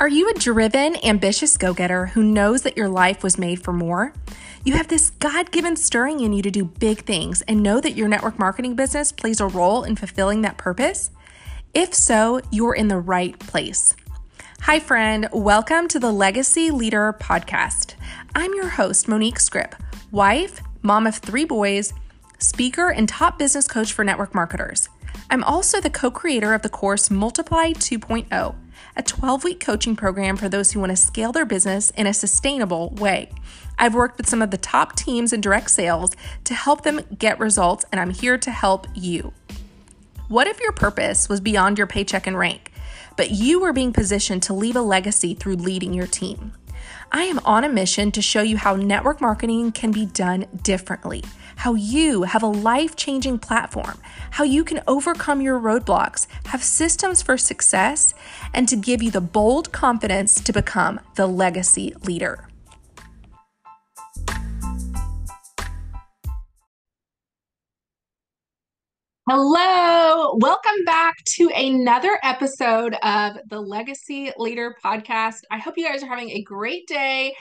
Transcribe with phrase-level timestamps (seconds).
[0.00, 3.72] Are you a driven, ambitious go getter who knows that your life was made for
[3.72, 4.12] more?
[4.64, 7.94] You have this God given stirring in you to do big things and know that
[7.94, 11.12] your network marketing business plays a role in fulfilling that purpose?
[11.74, 13.94] If so, you're in the right place.
[14.62, 15.28] Hi, friend.
[15.32, 17.94] Welcome to the Legacy Leader Podcast.
[18.34, 19.76] I'm your host, Monique Scrip,
[20.10, 21.94] wife, mom of three boys,
[22.40, 24.88] speaker, and top business coach for network marketers.
[25.30, 28.56] I'm also the co creator of the course Multiply 2.0
[28.96, 32.14] a 12 week coaching program for those who want to scale their business in a
[32.14, 33.30] sustainable way.
[33.78, 36.12] I've worked with some of the top teams in direct sales
[36.44, 39.32] to help them get results, and I'm here to help you.
[40.28, 42.72] What if your purpose was beyond your paycheck and rank,
[43.16, 46.52] but you were being positioned to leave a legacy through leading your team?
[47.12, 51.22] I am on a mission to show you how network marketing can be done differently
[51.56, 53.98] how you have a life changing platform,
[54.32, 58.14] how you can overcome your roadblocks, have systems for success,
[58.52, 62.48] and to give you the bold confidence to become the legacy leader.
[69.26, 75.40] Hello, welcome back to another episode of the Legacy Leader Podcast.
[75.50, 77.32] I hope you guys are having a great day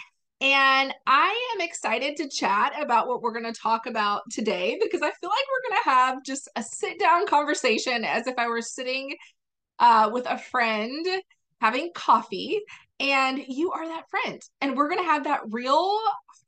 [0.41, 5.01] and I am excited to chat about what we're going to talk about today because
[5.01, 8.47] I feel like we're going to have just a sit down conversation as if I
[8.47, 9.15] were sitting
[9.79, 11.05] uh, with a friend
[11.61, 12.59] having coffee.
[12.99, 14.41] And you are that friend.
[14.61, 15.97] And we're going to have that real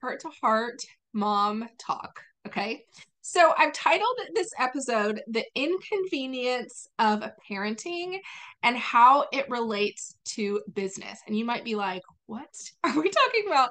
[0.02, 0.81] heart to heart
[1.13, 2.22] mom talk.
[2.47, 2.83] Okay.
[3.22, 8.19] So I've titled this episode The Inconvenience of Parenting
[8.61, 11.19] and How It Relates to Business.
[11.25, 12.50] And you might be like, what?
[12.84, 13.70] Are we talking about?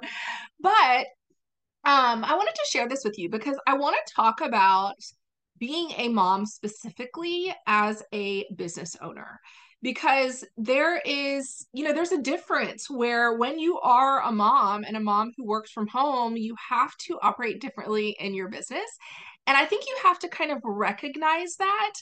[0.61, 1.07] But
[1.87, 4.97] um, I wanted to share this with you because I want to talk about
[5.59, 9.41] being a mom specifically as a business owner.
[9.83, 14.97] Because there is you know there's a difference where when you are a mom and
[14.97, 18.89] a mom who works from home you have to operate differently in your business.
[19.47, 21.93] And i think you have to kind of recognize that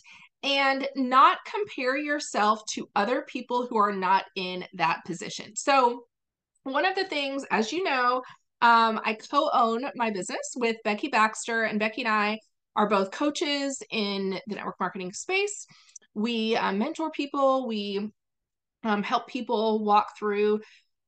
[0.45, 5.55] and not compare yourself to other people who are not in that position.
[5.57, 6.05] So
[6.65, 8.23] one of the things, as you know,
[8.61, 12.39] um, I co own my business with Becky Baxter, and Becky and I
[12.77, 15.67] are both coaches in the network marketing space.
[16.15, 18.11] We um, mentor people, we
[18.85, 20.61] um, help people walk through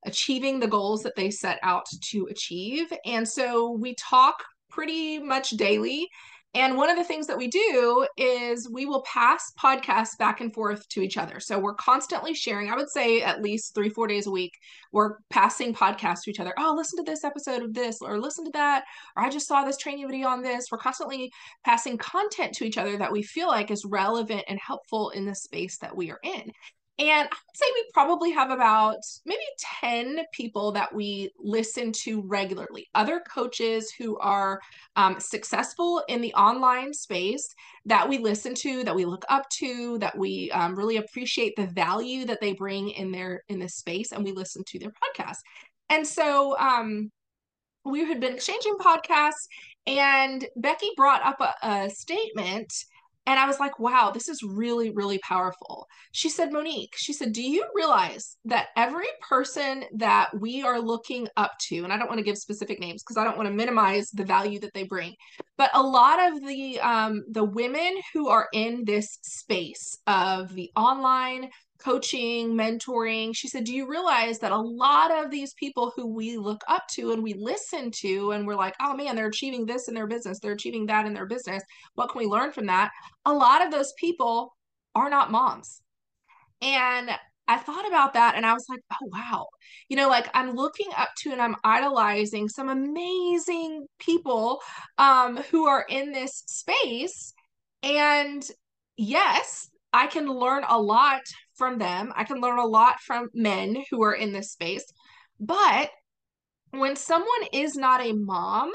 [0.04, 2.92] achieving the goals that they set out to achieve.
[3.06, 6.08] And so we talk pretty much daily
[6.54, 10.52] and one of the things that we do is we will pass podcasts back and
[10.54, 11.40] forth to each other.
[11.40, 14.52] So we're constantly sharing, I would say at least three, four days a week,
[14.92, 16.54] we're passing podcasts to each other.
[16.58, 18.84] Oh, listen to this episode of this, or listen to that,
[19.16, 20.66] or I just saw this training video on this.
[20.70, 21.32] We're constantly
[21.64, 25.34] passing content to each other that we feel like is relevant and helpful in the
[25.34, 26.52] space that we are in.
[26.96, 29.42] And I would say we probably have about maybe
[29.80, 34.60] 10 people that we listen to regularly, other coaches who are
[34.94, 37.48] um, successful in the online space
[37.86, 41.66] that we listen to, that we look up to, that we um, really appreciate the
[41.66, 45.38] value that they bring in their in this space, and we listen to their podcast.
[45.90, 47.10] And so um,
[47.84, 49.48] we had been exchanging podcasts,
[49.88, 52.72] and Becky brought up a, a statement
[53.26, 55.86] and I was like, wow, this is really, really powerful.
[56.12, 61.28] She said, Monique, she said, do you realize that every person that we are looking
[61.36, 63.54] up to, and I don't want to give specific names because I don't want to
[63.54, 65.14] minimize the value that they bring,
[65.56, 70.70] but a lot of the um, the women who are in this space of the
[70.76, 71.48] online
[71.78, 73.32] coaching, mentoring.
[73.34, 76.84] She said, Do you realize that a lot of these people who we look up
[76.92, 80.06] to and we listen to, and we're like, oh man, they're achieving this in their
[80.06, 81.62] business, they're achieving that in their business.
[81.94, 82.90] What can we learn from that?
[83.24, 84.54] A lot of those people
[84.94, 85.80] are not moms.
[86.62, 87.10] And
[87.46, 89.46] I thought about that and I was like, oh, wow.
[89.88, 94.60] You know, like I'm looking up to and I'm idolizing some amazing people
[94.96, 97.34] um, who are in this space.
[97.82, 98.42] And
[98.96, 101.20] yes, I can learn a lot
[101.54, 102.12] from them.
[102.16, 104.84] I can learn a lot from men who are in this space.
[105.40, 105.90] But
[106.70, 108.72] when someone is not a mom,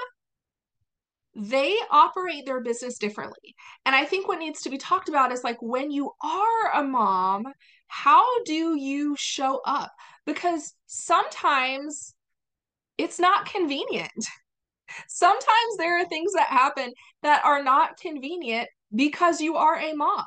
[1.35, 3.55] they operate their business differently.
[3.85, 6.83] And I think what needs to be talked about is like when you are a
[6.83, 7.45] mom,
[7.87, 9.91] how do you show up?
[10.25, 12.13] Because sometimes
[12.97, 14.11] it's not convenient.
[15.07, 16.91] Sometimes there are things that happen
[17.23, 20.25] that are not convenient because you are a mom.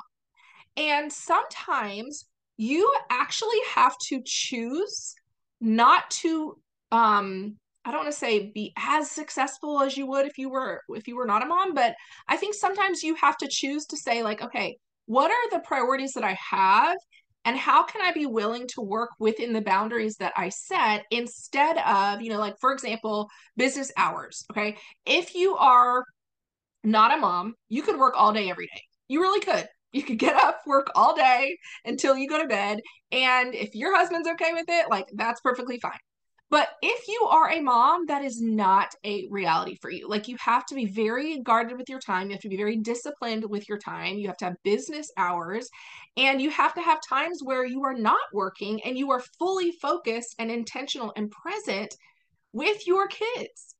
[0.77, 2.25] And sometimes
[2.63, 5.15] you actually have to choose
[5.59, 6.57] not to
[6.91, 10.81] um I don't want to say be as successful as you would if you were
[10.89, 11.95] if you were not a mom, but
[12.29, 16.13] I think sometimes you have to choose to say like, okay, what are the priorities
[16.13, 16.95] that I have
[17.43, 21.77] and how can I be willing to work within the boundaries that I set instead
[21.79, 23.27] of, you know, like for example,
[23.57, 24.45] business hours.
[24.51, 24.77] Okay.
[25.05, 26.05] If you are
[26.85, 28.81] not a mom, you could work all day every day.
[29.09, 29.67] You really could.
[29.93, 32.81] You could get up, work all day until you go to bed.
[33.11, 35.99] And if your husband's okay with it, like that's perfectly fine.
[36.53, 40.07] But if you are a mom, that is not a reality for you.
[40.07, 42.27] Like you have to be very guarded with your time.
[42.27, 44.17] You have to be very disciplined with your time.
[44.17, 45.67] You have to have business hours
[46.15, 49.71] and you have to have times where you are not working and you are fully
[49.81, 51.95] focused and intentional and present
[52.51, 53.73] with your kids.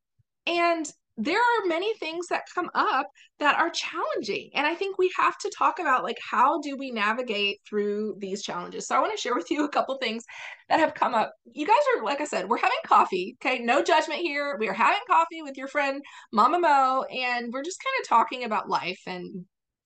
[0.48, 3.07] And there are many things that come up
[3.39, 6.92] that are challenging and i think we have to talk about like how do we
[6.92, 8.88] navigate through these challenges?
[8.88, 10.24] So i want to share with you a couple things
[10.69, 11.31] that have come up.
[11.51, 13.60] You guys are like i said we're having coffee okay?
[13.60, 14.57] No judgment here.
[14.60, 16.01] We are having coffee with your friend
[16.31, 19.45] mama mo and we're just kind of talking about life and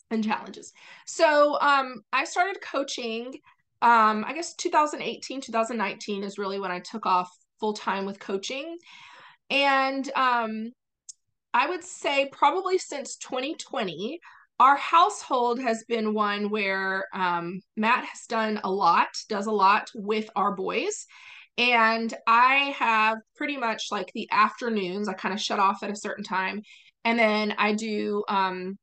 [0.10, 0.72] and challenges.
[1.06, 3.34] So um i started coaching
[3.82, 7.30] um i guess 2018 2019 is really when i took off
[7.60, 8.78] full time with coaching.
[9.50, 10.72] And um
[11.54, 14.20] I would say probably since 2020,
[14.60, 19.90] our household has been one where um, Matt has done a lot, does a lot
[19.94, 21.06] with our boys.
[21.58, 25.96] And I have pretty much like the afternoons, I kind of shut off at a
[25.96, 26.62] certain time.
[27.04, 28.78] And then I do, um,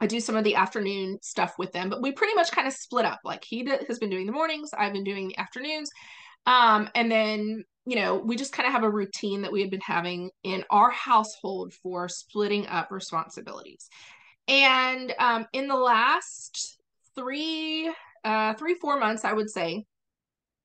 [0.00, 2.74] I do some of the afternoon stuff with them, but we pretty much kind of
[2.74, 3.20] split up.
[3.24, 5.90] Like he has been doing the mornings, I've been doing the afternoons.
[6.46, 9.70] Um, and then you know, we just kind of have a routine that we had
[9.70, 13.88] been having in our household for splitting up responsibilities.
[14.48, 16.78] And um, in the last
[17.14, 17.92] three,
[18.24, 19.84] uh, three, four months, I would say,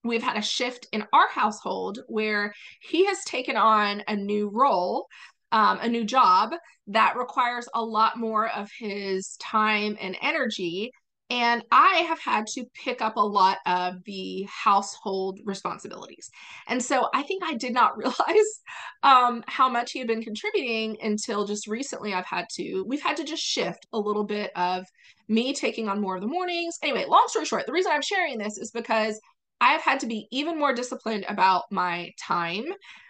[0.04, 5.08] we've had a shift in our household where he has taken on a new role,
[5.52, 6.52] um, a new job
[6.88, 10.92] that requires a lot more of his time and energy
[11.30, 16.30] and I have had to pick up a lot of the household responsibilities.
[16.68, 18.62] And so I think I did not realize
[19.04, 23.18] um, how much he had been contributing until just recently I've had to, we've had
[23.18, 24.86] to just shift a little bit of
[25.28, 26.78] me taking on more of the mornings.
[26.82, 29.20] Anyway, long story short, the reason I'm sharing this is because
[29.62, 32.66] I have had to be even more disciplined about my time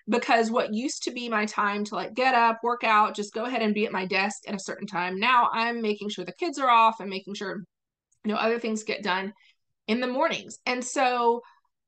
[0.09, 3.45] because what used to be my time to like get up, work out, just go
[3.45, 5.19] ahead and be at my desk at a certain time.
[5.19, 7.63] Now I'm making sure the kids are off and making sure
[8.23, 9.33] you know other things get done
[9.87, 10.59] in the mornings.
[10.65, 11.41] And so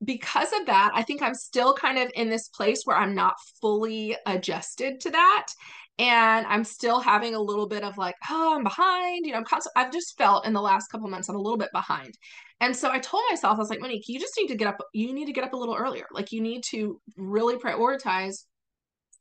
[0.03, 3.35] because of that i think i'm still kind of in this place where i'm not
[3.61, 5.47] fully adjusted to that.
[5.99, 9.45] And i'm still having a little bit of like oh i'm behind you know i'm
[9.45, 12.17] constant i've just felt in the last couple months i'm a little bit behind.
[12.61, 14.77] And so i told myself i was like monique you just need to get up
[14.93, 16.05] you need to get up a little earlier.
[16.11, 18.45] Like you need to really prioritize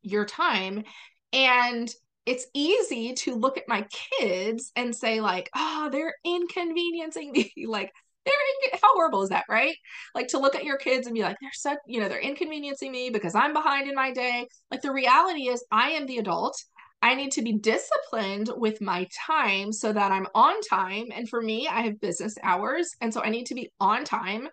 [0.02, 0.84] your time.
[1.32, 1.90] And
[2.26, 3.86] it's easy to look at my
[4.18, 7.52] kids and say like oh they're inconveniencing me.
[7.66, 7.92] Like
[8.24, 9.74] they're in- how horrible is that right?
[10.14, 12.92] Like to look at your kids and be like they're such you know they're inconveniencing
[12.92, 14.46] me because i'm behind in my day.
[14.70, 16.56] Like the reality is i am the adult.
[17.02, 21.06] I need to be disciplined with my time so that i'm on time.
[21.14, 22.90] And for me i have business hours.
[23.00, 24.48] And so i need to be on time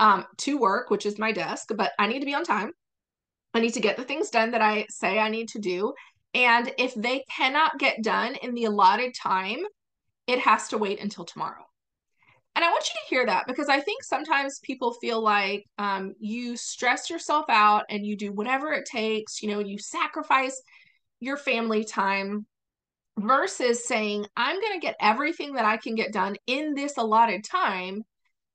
[0.00, 2.72] um, to work which is my desk but i need to be on time.
[3.54, 5.94] I need to get the things done that I say I need to do.
[6.34, 9.60] And if they cannot get done in the allotted time,
[10.26, 11.64] it has to wait until tomorrow.
[12.54, 16.14] And I want you to hear that because I think sometimes people feel like um,
[16.18, 20.60] you stress yourself out and you do whatever it takes, you know, you sacrifice
[21.20, 22.46] your family time
[23.16, 27.44] versus saying, I'm going to get everything that I can get done in this allotted
[27.44, 28.02] time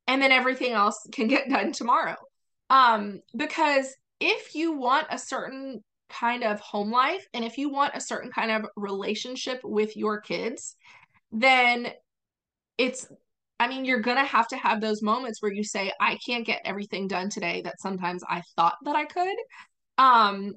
[0.08, 2.18] and then everything else can get done tomorrow.
[2.70, 7.96] Um, because if you want a certain kind of home life and if you want
[7.96, 10.76] a certain kind of relationship with your kids,
[11.32, 11.92] then
[12.78, 13.08] it's
[13.60, 16.46] I mean, you're going to have to have those moments where you say, I can't
[16.46, 19.38] get everything done today that sometimes I thought that I could.
[19.98, 20.54] Um,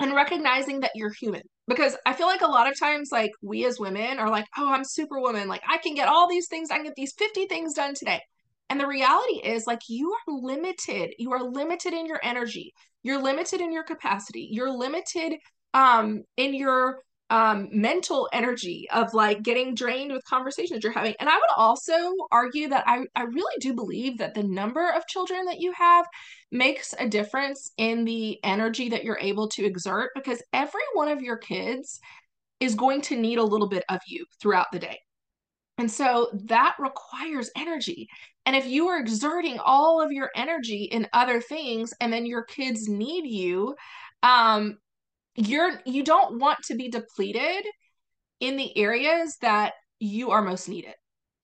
[0.00, 1.42] and recognizing that you're human.
[1.66, 4.72] Because I feel like a lot of times, like we as women are like, oh,
[4.72, 5.48] I'm superwoman.
[5.48, 6.70] Like I can get all these things.
[6.70, 8.22] I can get these 50 things done today.
[8.70, 11.14] And the reality is, like, you are limited.
[11.18, 12.74] You are limited in your energy.
[13.02, 14.48] You're limited in your capacity.
[14.50, 15.34] You're limited
[15.74, 21.14] um, in your um, mental energy of like getting drained with conversations you're having.
[21.20, 21.92] And I would also
[22.32, 26.06] argue that I, I really do believe that the number of children that you have
[26.50, 31.20] makes a difference in the energy that you're able to exert because every one of
[31.20, 32.00] your kids
[32.60, 34.98] is going to need a little bit of you throughout the day.
[35.78, 38.08] And so that requires energy.
[38.44, 42.42] And if you are exerting all of your energy in other things and then your
[42.42, 43.76] kids need you,
[44.22, 44.78] um,
[45.36, 47.64] you're you don't want to be depleted
[48.40, 50.94] in the areas that you are most needed.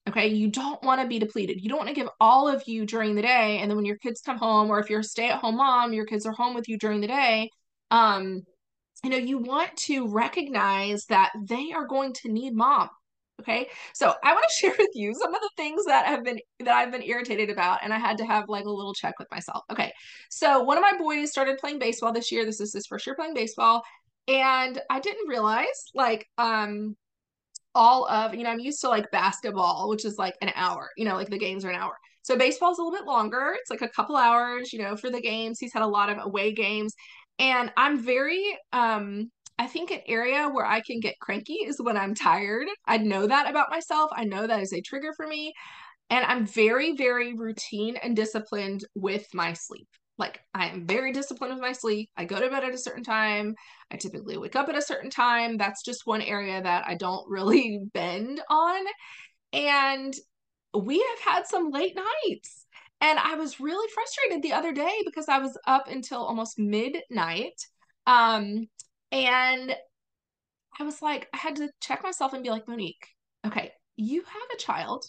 [0.07, 0.27] Okay.
[0.27, 1.61] You don't want to be depleted.
[1.61, 3.59] You don't want to give all of you during the day.
[3.59, 5.93] And then when your kids come home, or if you're a stay at home mom,
[5.93, 7.49] your kids are home with you during the day.
[7.89, 8.43] Um,
[9.03, 12.89] you know, you want to recognize that they are going to need mom.
[13.41, 13.67] Okay.
[13.93, 16.75] So I want to share with you some of the things that have been that
[16.75, 17.79] I've been irritated about.
[17.83, 19.63] And I had to have like a little check with myself.
[19.71, 19.91] Okay.
[20.29, 22.45] So one of my boys started playing baseball this year.
[22.45, 23.83] This is his first year playing baseball.
[24.27, 26.95] And I didn't realize like um
[27.75, 31.05] all of, you know, I'm used to like basketball, which is like an hour, you
[31.05, 31.93] know, like the games are an hour.
[32.21, 33.53] So baseball's a little bit longer.
[33.59, 35.59] It's like a couple hours, you know, for the games.
[35.59, 36.93] He's had a lot of away games.
[37.37, 41.97] And I'm very um I think an area where I can get cranky is when
[41.97, 42.67] I'm tired.
[42.85, 44.11] I know that about myself.
[44.13, 45.53] I know that is a trigger for me.
[46.09, 49.87] And I'm very, very routine and disciplined with my sleep.
[50.17, 52.09] Like I am very disciplined with my sleep.
[52.15, 53.55] I go to bed at a certain time.
[53.91, 55.57] I typically wake up at a certain time.
[55.57, 58.85] That's just one area that I don't really bend on.
[59.53, 60.13] And
[60.73, 62.65] we have had some late nights.
[63.01, 67.53] And I was really frustrated the other day because I was up until almost midnight.
[68.07, 68.67] Um,
[69.15, 69.75] and
[70.77, 73.07] I was like, I had to check myself and be like, Monique,
[73.47, 75.05] okay, you have a child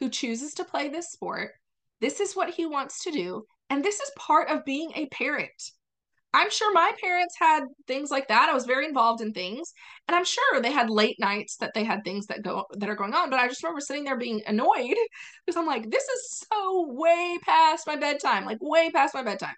[0.00, 1.52] who chooses to play this sport.
[2.00, 3.44] This is what he wants to do.
[3.70, 5.70] And this is part of being a parent.
[6.34, 8.48] I'm sure my parents had things like that.
[8.50, 9.72] I was very involved in things,
[10.06, 12.96] and I'm sure they had late nights that they had things that go that are
[12.96, 13.30] going on.
[13.30, 14.94] But I just remember sitting there being annoyed
[15.46, 19.54] because I'm like, this is so way past my bedtime, like way past my bedtime.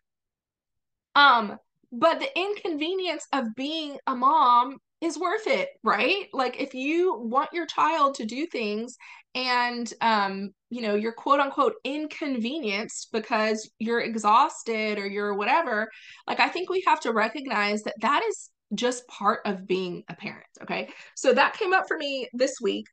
[1.16, 1.56] Um,
[1.92, 6.26] but the inconvenience of being a mom is worth it, right?
[6.32, 8.96] Like if you want your child to do things
[9.34, 15.88] and um you know you're quote unquote inconvenienced because you're exhausted or you're whatever
[16.26, 20.16] like i think we have to recognize that that is just part of being a
[20.16, 22.86] parent okay so that came up for me this week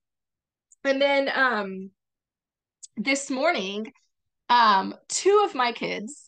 [0.83, 1.89] and then um
[2.97, 3.91] this morning
[4.49, 6.26] um two of my kids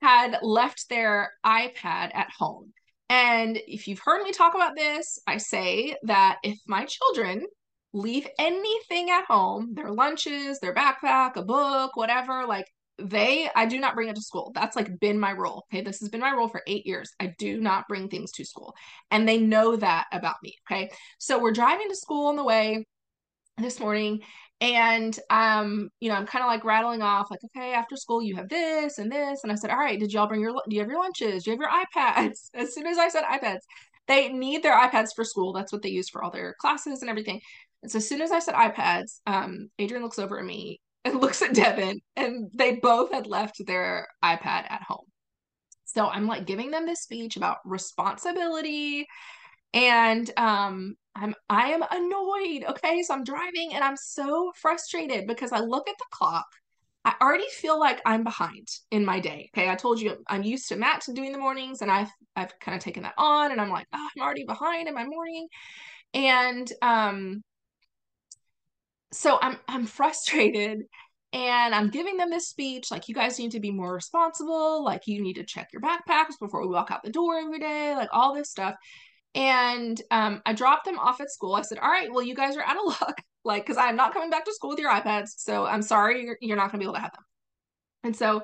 [0.00, 2.72] had left their iPad at home.
[3.10, 7.46] And if you've heard me talk about this, I say that if my children
[7.92, 12.66] leave anything at home, their lunches, their backpack, a book, whatever, like
[12.98, 14.52] they, I do not bring it to school.
[14.54, 15.66] That's like been my rule.
[15.72, 15.82] Okay.
[15.82, 17.10] This has been my rule for eight years.
[17.18, 18.74] I do not bring things to school.
[19.10, 20.56] And they know that about me.
[20.70, 20.90] Okay.
[21.18, 22.86] So we're driving to school on the way
[23.56, 24.20] this morning
[24.60, 28.34] and um you know i'm kind of like rattling off like okay after school you
[28.34, 30.80] have this and this and i said all right did y'all bring your do you
[30.80, 31.44] have your lunches?
[31.44, 32.50] Do you have your ipads?
[32.54, 33.60] As soon as i said ipads
[34.08, 35.52] they need their ipads for school.
[35.52, 37.42] That's what they use for all their classes and everything.
[37.82, 41.20] And so as soon as i said ipads um adrian looks over at me and
[41.20, 45.06] looks at devin and they both had left their ipad at home.
[45.84, 49.06] So i'm like giving them this speech about responsibility
[49.72, 52.64] and um I'm I am annoyed.
[52.70, 53.02] Okay.
[53.02, 56.46] So I'm driving and I'm so frustrated because I look at the clock.
[57.04, 59.50] I already feel like I'm behind in my day.
[59.54, 59.68] Okay.
[59.70, 62.82] I told you I'm used to Matt doing the mornings and I've I've kind of
[62.82, 65.48] taken that on and I'm like, oh, I'm already behind in my morning.
[66.14, 67.42] And um
[69.12, 70.82] so I'm I'm frustrated
[71.32, 75.06] and I'm giving them this speech like you guys need to be more responsible, like
[75.06, 78.08] you need to check your backpacks before we walk out the door every day, like
[78.12, 78.74] all this stuff.
[79.38, 81.54] And um, I dropped them off at school.
[81.54, 83.22] I said, All right, well, you guys are out of luck.
[83.44, 85.28] like, because I'm not coming back to school with your iPads.
[85.36, 87.24] So I'm sorry, you're, you're not going to be able to have them.
[88.02, 88.42] And so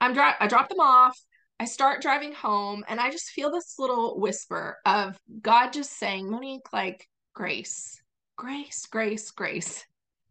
[0.00, 1.18] I'm dri- I drop them off.
[1.60, 6.30] I start driving home and I just feel this little whisper of God just saying,
[6.30, 8.00] Monique, like, grace,
[8.36, 9.84] grace, grace, grace,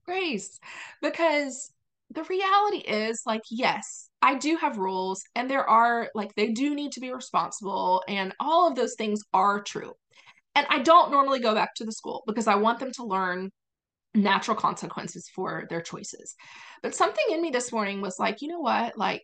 [0.08, 0.60] grace.
[1.04, 1.72] Because
[2.12, 6.76] the reality is, like, yes, I do have rules and there are like they do
[6.76, 9.94] need to be responsible and all of those things are true.
[10.56, 13.52] And I don't normally go back to the school because I want them to learn
[14.14, 16.36] natural consequences for their choices.
[16.84, 18.98] But something in me this morning was like, you know what?
[18.98, 19.24] Like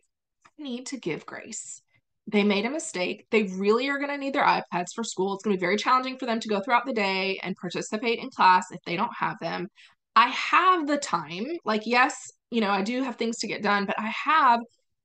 [0.58, 1.82] I need to give grace.
[2.28, 3.26] They made a mistake.
[3.30, 5.34] They really are going to need their iPads for school.
[5.34, 8.18] It's going to be very challenging for them to go throughout the day and participate
[8.18, 9.68] in class if they don't have them.
[10.16, 11.46] I have the time.
[11.64, 14.60] Like, yes, you know, I do have things to get done, but I have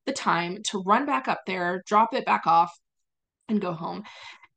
[0.05, 2.71] the time to run back up there, drop it back off,
[3.47, 4.03] and go home.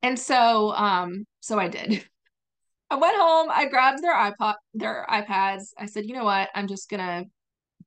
[0.03, 2.05] And so, um, so I did.
[2.91, 5.69] I went home, I grabbed their iPod, their iPads.
[5.79, 6.51] I said, you know what?
[6.55, 7.25] I'm just gonna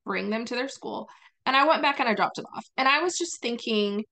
[0.05, 1.07] bring them to their school.
[1.45, 2.65] And I went back and I dropped them off.
[2.75, 4.03] And I was just thinking,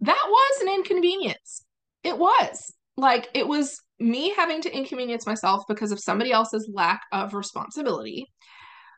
[0.00, 1.64] that was an inconvenience.
[2.02, 2.72] It was.
[2.96, 8.26] Like it was me having to inconvenience myself because of somebody else's lack of responsibility.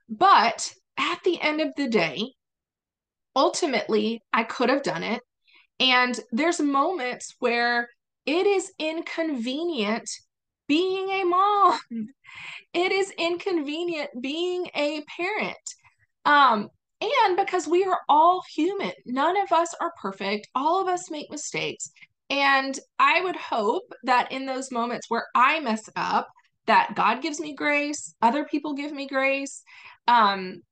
[0.09, 2.33] But at the end of the day,
[3.35, 5.23] ultimately I could have done it.
[5.81, 7.89] And there's moments where
[8.27, 10.09] it is inconvenient
[10.69, 11.79] being a mom.
[12.73, 15.75] It is inconvenient being a parent.
[16.25, 16.71] Um,
[17.03, 21.31] and because we are all human, none of us are perfect, all of us make
[21.31, 21.91] mistakes.
[22.31, 26.29] And I would hope that in those moments where I mess up,
[26.67, 29.63] that God gives me grace, other people give me grace.
[30.09, 30.63] Um,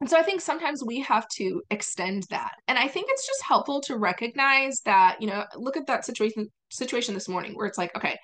[0.00, 2.52] and so I think sometimes we have to extend that.
[2.68, 6.48] And I think it's just helpful to recognize that, you know, look at that situation
[6.70, 8.16] situation this morning where it's like, okay,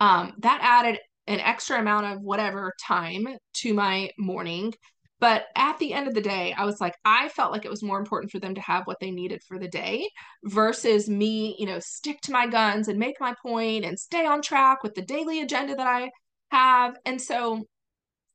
[0.00, 4.74] um, that added an extra amount of whatever time to my morning.
[5.18, 7.82] But at the end of the day, I was like, I felt like it was
[7.82, 10.06] more important for them to have what they needed for the day
[10.44, 14.42] versus me, you know, stick to my guns and make my point and stay on
[14.42, 16.10] track with the daily agenda that I
[16.50, 16.96] have.
[17.06, 17.64] And so,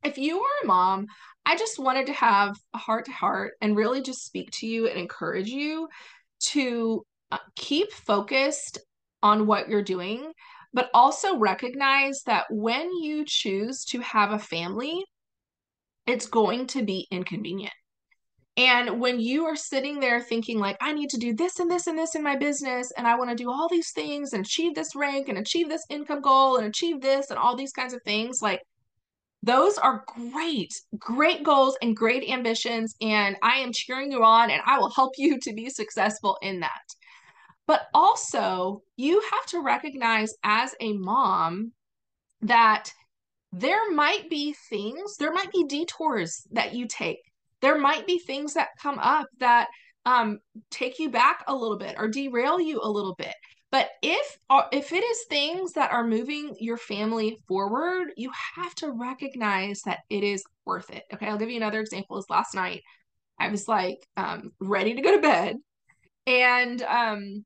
[0.04, 1.06] if you are a mom,
[1.46, 4.88] I just wanted to have a heart to heart and really just speak to you
[4.88, 5.88] and encourage you
[6.52, 8.80] to uh, keep focused
[9.24, 10.32] on what you're doing
[10.74, 15.04] but also recognize that when you choose to have a family,
[16.06, 17.74] it's going to be inconvenient.
[18.58, 21.88] And when you are sitting there thinking, like, I need to do this and this
[21.88, 24.76] and this in my business, and I want to do all these things and achieve
[24.76, 28.02] this rank and achieve this income goal and achieve this and all these kinds of
[28.04, 28.60] things, like,
[29.42, 32.96] those are great, great goals and great ambitions.
[33.02, 36.60] And I am cheering you on and I will help you to be successful in
[36.60, 36.82] that.
[37.66, 41.72] But also, you have to recognize as a mom
[42.42, 42.92] that
[43.52, 47.20] there might be things, there might be detours that you take.
[47.62, 49.68] There might be things that come up that
[50.06, 50.40] um,
[50.72, 53.36] take you back a little bit or derail you a little bit.
[53.72, 58.74] But if uh, if it is things that are moving your family forward, you have
[58.76, 61.04] to recognize that it is worth it.
[61.14, 62.18] Okay, I'll give you another example.
[62.18, 62.82] Is last night
[63.40, 65.58] I was like um, ready to go to bed,
[66.26, 67.46] and um,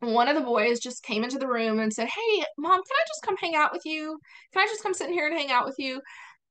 [0.00, 3.04] one of the boys just came into the room and said, Hey, mom, can I
[3.06, 4.18] just come hang out with you?
[4.52, 6.00] Can I just come sit in here and hang out with you?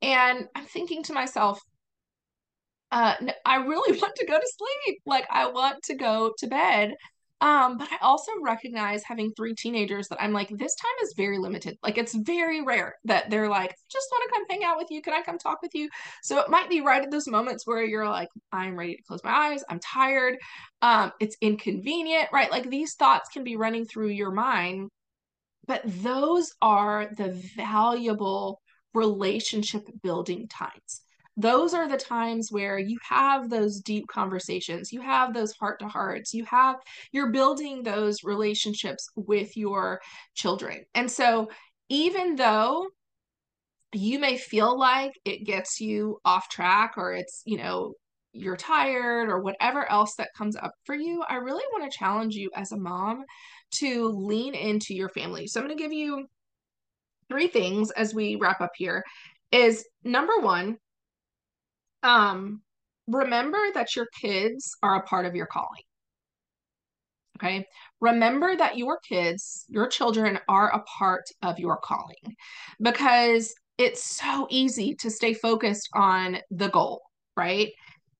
[0.01, 1.60] And I'm thinking to myself,
[2.91, 3.15] uh,
[3.46, 5.00] I really want to go to sleep.
[5.05, 6.93] Like, I want to go to bed.
[7.41, 11.38] Um, but I also recognize having three teenagers that I'm like, this time is very
[11.38, 11.78] limited.
[11.82, 15.02] Like, it's very rare that they're like, just want to come hang out with you.
[15.02, 15.89] Can I come talk with you?
[16.21, 19.23] So it might be right at those moments where you're like, I'm ready to close
[19.23, 19.63] my eyes.
[19.69, 20.38] I'm tired.
[20.82, 22.52] Um, it's inconvenient, right?
[22.52, 24.89] Like, these thoughts can be running through your mind.
[25.65, 28.60] But those are the valuable
[28.93, 31.02] relationship building times
[31.39, 35.88] those are the times where you have those deep conversations you have those heart to
[35.88, 36.75] hearts you have
[37.12, 39.99] you're building those relationships with your
[40.36, 40.84] children.
[40.95, 41.49] And so
[41.89, 42.88] even though
[43.93, 47.93] you may feel like it gets you off track or it's you know
[48.32, 52.36] you're tired or whatever else that comes up for you i really want to challenge
[52.36, 53.23] you as a mom
[53.71, 55.47] to lean into your family.
[55.47, 56.28] So i'm going to give you
[57.30, 59.04] three things as we wrap up here
[59.52, 60.78] is number one
[62.03, 62.62] um,
[63.07, 65.83] remember that your kids are a part of your calling.
[67.38, 67.65] Okay.
[68.01, 72.35] Remember that your kids, your children are a part of your calling
[72.81, 77.01] because it's so easy to stay focused on the goal,
[77.38, 77.69] right?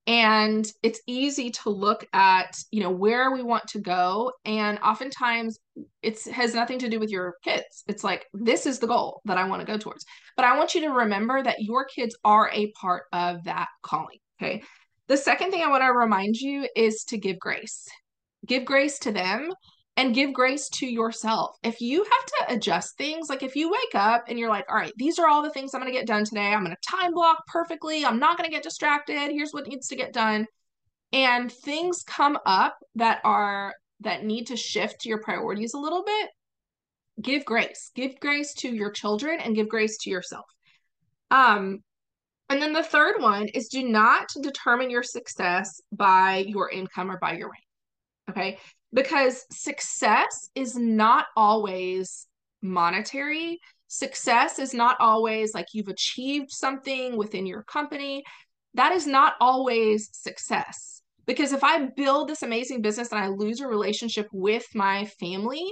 [0.10, 4.34] And it's easy to look at you know where we want to go.
[4.44, 5.60] And oftentimes
[6.02, 7.84] it has nothing to do with your kids.
[7.88, 10.06] It's like this is the goal that i want to go towards.
[10.36, 14.18] But i want you to remember that your kids are a part of that calling
[14.42, 14.64] okay?
[15.08, 17.88] The second thing i want to remind you is to give grace.
[18.48, 19.54] Give grace to them
[20.00, 21.58] and give grace to yourself.
[21.62, 24.78] If you have to adjust things, like if you wake up and you're like, all
[24.78, 26.54] right, these are all the things I'm going to get done today.
[26.54, 28.06] I'm going to time block perfectly.
[28.06, 29.30] I'm not going to get distracted.
[29.30, 30.46] Here's what needs to get done.
[31.12, 36.30] And things come up that are that need to shift your priorities a little bit.
[37.22, 37.92] Give grace.
[37.94, 40.46] Give grace to your children and give grace to yourself.
[41.30, 41.80] Um
[42.48, 47.18] and then the third one is do not determine your success by your income or
[47.20, 47.66] by your rank.
[48.30, 48.60] Okay
[48.94, 52.28] because success is not always
[52.62, 53.60] monetary.
[53.88, 58.24] Success is not always like you've achieved something within your company.
[58.74, 61.02] That is not always success.
[61.26, 65.66] Because if I build this amazing business and I lose a relationship with my family,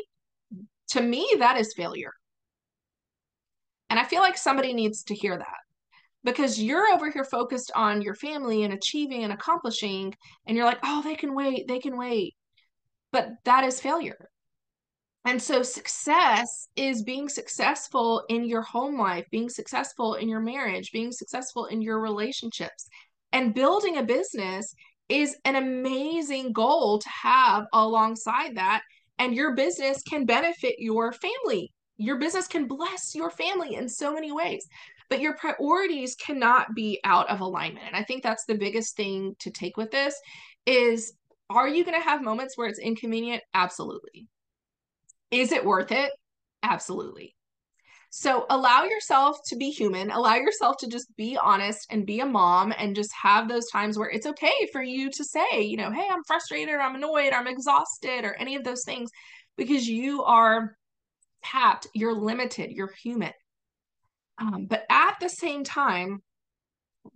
[0.90, 2.14] to me, that is failure.
[3.90, 5.58] And I feel like somebody needs to hear that
[6.24, 10.14] because you're over here focused on your family and achieving and accomplishing,
[10.46, 12.36] and you're like, oh, they can wait, they can wait
[13.12, 14.30] but that is failure.
[15.26, 20.92] And so success is being successful in your home life, being successful in your marriage,
[20.94, 22.88] being successful in your relationships.
[23.34, 24.74] And building a business
[25.10, 28.84] is an amazing goal to have alongside that.
[29.20, 34.14] And your business can benefit your family your business can bless your family in so
[34.14, 34.66] many ways
[35.10, 39.36] but your priorities cannot be out of alignment and i think that's the biggest thing
[39.40, 40.16] to take with this
[40.66, 41.14] is
[41.50, 43.44] are you going to have moments where it's inconvenient?
[43.54, 44.28] Absolutely.
[45.32, 46.12] Is it worth it?
[46.64, 47.36] Absolutely.
[48.10, 52.26] So allow yourself to be human allow yourself to just be honest and be a
[52.26, 55.92] mom and just have those times where it's okay for you to say you know
[55.92, 59.12] hey i'm frustrated i'm annoyed i'm exhausted or any of those things
[59.58, 60.78] because you are
[61.44, 63.34] tapped you're limited you're human.
[64.40, 66.22] Um, but at the same time,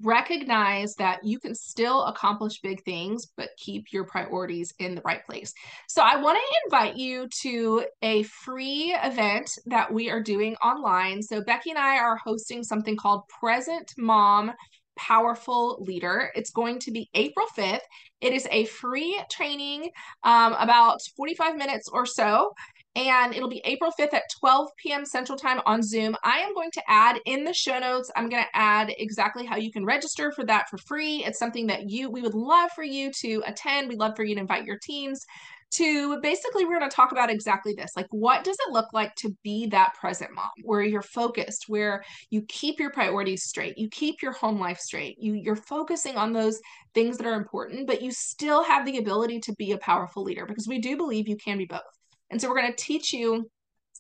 [0.02, 5.26] recognize that you can still accomplish big things, but keep your priorities in the right
[5.26, 5.54] place.
[5.88, 11.22] So, I want to invite you to a free event that we are doing online.
[11.22, 14.52] So, Becky and I are hosting something called Present Mom
[14.98, 16.32] Powerful Leader.
[16.36, 17.80] It's going to be April 5th.
[18.22, 19.90] It is a free training,
[20.24, 22.52] um, about 45 minutes or so
[22.96, 25.06] and it'll be April 5th at 12 p.m.
[25.06, 26.16] Central Time on Zoom.
[26.24, 29.56] I am going to add in the show notes, I'm going to add exactly how
[29.56, 31.24] you can register for that for free.
[31.24, 33.90] It's something that you we would love for you to attend.
[33.90, 35.26] We'd love for you to invite your teams
[35.72, 37.92] to basically we're going to talk about exactly this.
[37.96, 42.04] Like what does it look like to be that present mom where you're focused, where
[42.30, 45.18] you keep your priorities straight, you keep your home life straight.
[45.18, 46.60] You you're focusing on those
[46.94, 50.46] things that are important, but you still have the ability to be a powerful leader
[50.46, 52.01] because we do believe you can be both.
[52.32, 53.50] And so we're going to teach you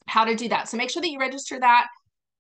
[0.08, 0.70] how to do that.
[0.70, 1.88] So make sure that you register that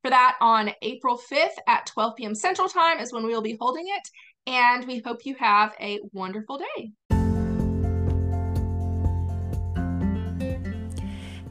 [0.01, 2.36] for that on April 5th at 12 p.m.
[2.36, 4.08] Central Time is when we will be holding it.
[4.47, 6.91] And we hope you have a wonderful day.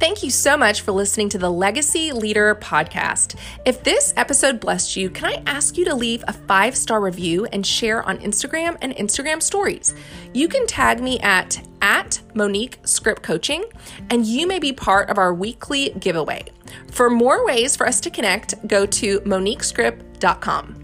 [0.00, 3.36] Thank you so much for listening to the Legacy Leader podcast.
[3.66, 7.44] If this episode blessed you, can I ask you to leave a five star review
[7.52, 9.94] and share on Instagram and Instagram stories?
[10.32, 13.64] You can tag me at at Monique Scrip Coaching,
[14.08, 16.46] and you may be part of our weekly giveaway.
[16.90, 20.79] For more ways for us to connect, go to moniquescrip.com.